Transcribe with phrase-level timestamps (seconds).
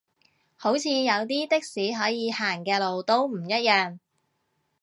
[0.55, 3.99] 好似有啲的士可以行嘅路都唔一樣